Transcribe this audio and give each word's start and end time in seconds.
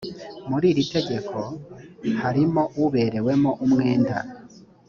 muri 0.49 0.65
iri 0.71 0.83
tegeko 0.93 1.37
harimo 2.21 2.63
uberewemo 2.85 3.51
umwenda 3.65 4.17